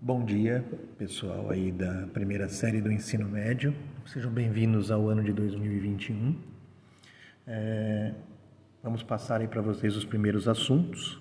[0.00, 0.64] Bom dia,
[0.96, 3.74] pessoal aí da primeira série do ensino médio.
[4.06, 6.36] Sejam bem-vindos ao ano de 2021.
[7.46, 8.14] É,
[8.82, 11.20] vamos passar aí para vocês os primeiros assuntos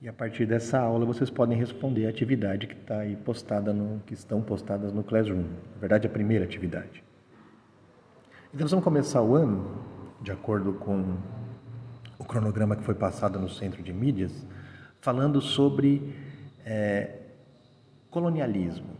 [0.00, 4.00] e a partir dessa aula vocês podem responder a atividade que está aí postada no,
[4.06, 5.42] que estão postadas no Classroom.
[5.74, 7.02] Na verdade, a primeira atividade.
[8.54, 9.84] Então, vamos começar o ano
[10.20, 11.16] de acordo com
[12.18, 14.46] o cronograma que foi passado no Centro de Mídias,
[15.02, 16.14] falando sobre
[16.64, 17.10] é,
[18.08, 18.96] colonialismo,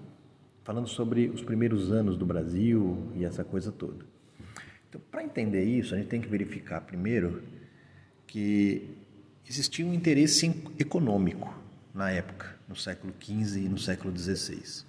[0.65, 4.05] falando sobre os primeiros anos do Brasil e essa coisa toda.
[4.89, 7.43] Então, para entender isso, a gente tem que verificar primeiro
[8.27, 8.91] que
[9.49, 10.47] existia um interesse
[10.77, 11.55] econômico
[11.95, 14.85] na época, no século XV e no século XVI.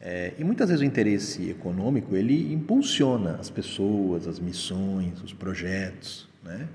[0.00, 6.28] É, e muitas vezes o interesse econômico ele impulsiona as pessoas, as missões, os projetos.
[6.44, 6.68] Né?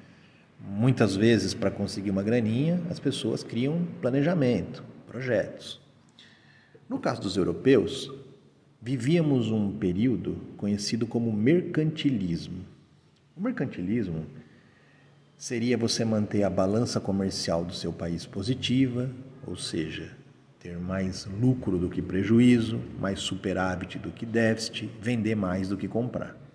[0.59, 5.79] Muitas vezes, para conseguir uma graninha, as pessoas criam planejamento, projetos.
[6.89, 8.11] No caso dos europeus,
[8.81, 12.65] vivíamos um período conhecido como mercantilismo.
[13.35, 14.25] O mercantilismo
[15.35, 19.09] seria você manter a balança comercial do seu país positiva,
[19.45, 20.11] ou seja,
[20.59, 25.87] ter mais lucro do que prejuízo, mais superávit do que déficit, vender mais do que
[25.87, 26.46] comprar.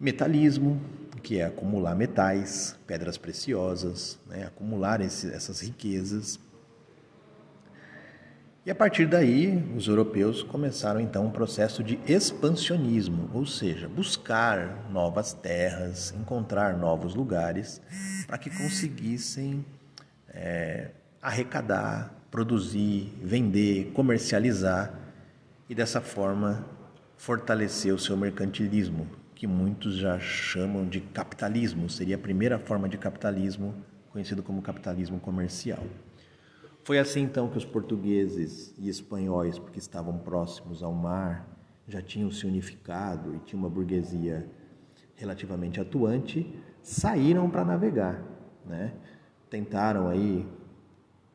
[0.00, 0.80] Metalismo,
[1.22, 4.44] que é acumular metais, pedras preciosas, né?
[4.46, 6.38] acumular esse, essas riquezas
[8.68, 14.90] e a partir daí, os europeus começaram então um processo de expansionismo, ou seja, buscar
[14.90, 17.80] novas terras, encontrar novos lugares,
[18.26, 19.64] para que conseguissem
[20.28, 20.90] é,
[21.22, 24.92] arrecadar, produzir, vender, comercializar
[25.66, 26.66] e dessa forma
[27.16, 29.06] fortalecer o seu mercantilismo,
[29.38, 33.72] que muitos já chamam de capitalismo, seria a primeira forma de capitalismo,
[34.10, 35.84] conhecido como capitalismo comercial.
[36.82, 41.48] Foi assim então que os portugueses e espanhóis, porque estavam próximos ao mar,
[41.86, 44.44] já tinham se unificado e tinha uma burguesia
[45.14, 48.20] relativamente atuante, saíram para navegar,
[48.66, 48.92] né?
[49.48, 50.44] Tentaram aí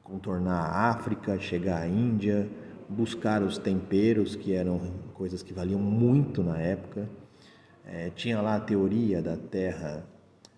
[0.03, 2.49] contornar a África, chegar à Índia,
[2.89, 7.22] buscar os temperos que eram coisas que valiam muito na época.
[7.85, 10.05] É, tinha lá a teoria da Terra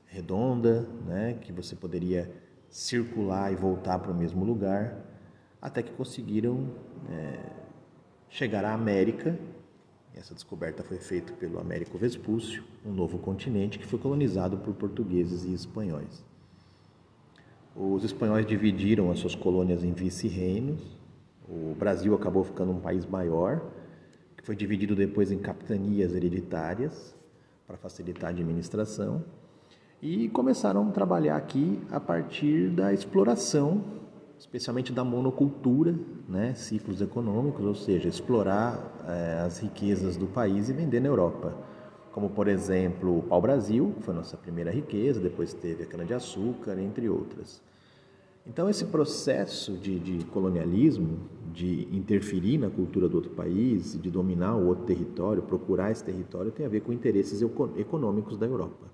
[0.06, 1.38] redonda, né?
[1.42, 2.32] Que você poderia
[2.70, 4.98] circular e voltar para o mesmo lugar,
[5.62, 6.70] até que conseguiram
[7.10, 7.40] é,
[8.30, 9.38] chegar à América.
[10.14, 15.44] Essa descoberta foi feita pelo Américo Vespúcio, um novo continente que foi colonizado por portugueses
[15.44, 16.24] e espanhóis.
[17.76, 20.82] Os espanhóis dividiram as suas colônias em vice-reinos.
[21.48, 23.62] O Brasil acabou ficando um país maior,
[24.46, 27.16] foi dividido depois em capitanias hereditárias
[27.66, 29.24] para facilitar a administração
[30.00, 33.84] e começaram a trabalhar aqui a partir da exploração,
[34.38, 35.96] especialmente da monocultura,
[36.30, 41.58] né, ciclos econômicos, ou seja, explorar é, as riquezas do país e vender na Europa.
[42.12, 46.78] Como, por exemplo, o pau-brasil, que foi a nossa primeira riqueza, depois teve a cana-de-açúcar,
[46.78, 47.64] entre outras.
[48.48, 51.18] Então, esse processo de, de, colonialismo,
[51.52, 56.52] de interferir na cultura do outro país, de dominar o outro território, procurar esse território,
[56.52, 57.42] tem a ver com interesses
[57.76, 58.86] econômicos da Europa.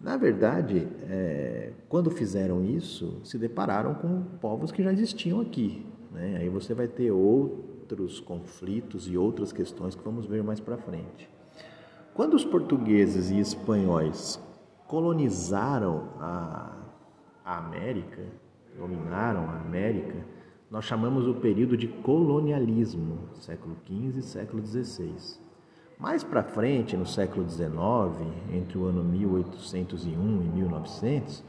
[0.00, 5.84] Na verdade, é, quando fizeram isso, se depararam com povos que já existiam aqui.
[6.12, 6.36] Né?
[6.40, 11.28] Aí você vai ter outros conflitos e outras questões que vamos ver mais para frente.
[12.12, 14.38] Quando os portugueses e espanhóis
[14.86, 16.76] colonizaram a,
[17.44, 18.22] a América,
[18.76, 20.14] dominaram a América,
[20.70, 25.14] nós chamamos o período de colonialismo, século XV e século XVI.
[25.98, 27.70] Mais para frente, no século XIX,
[28.52, 31.44] entre o ano 1801 e 1900,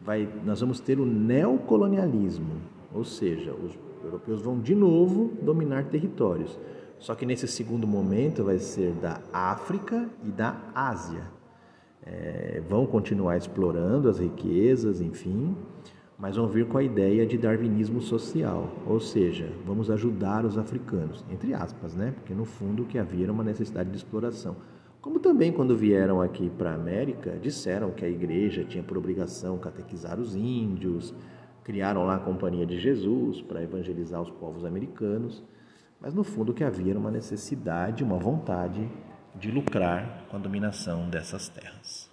[0.00, 2.60] vai, nós vamos ter o neocolonialismo,
[2.94, 6.58] ou seja, os europeus vão de novo dominar territórios.
[6.98, 11.24] Só que nesse segundo momento vai ser da África e da Ásia.
[12.04, 15.56] É, vão continuar explorando as riquezas, enfim,
[16.18, 21.24] mas vão vir com a ideia de darwinismo social, ou seja, vamos ajudar os africanos,
[21.30, 22.12] entre aspas, né?
[22.16, 24.56] Porque no fundo o que havia era uma necessidade de exploração.
[25.00, 29.58] Como também quando vieram aqui para a América, disseram que a igreja tinha por obrigação
[29.58, 31.14] catequizar os índios,
[31.62, 35.44] criaram lá a Companhia de Jesus para evangelizar os povos americanos,
[36.00, 38.90] mas no fundo o que havia era uma necessidade, uma vontade
[39.36, 42.07] de lucrar com a dominação dessas terras.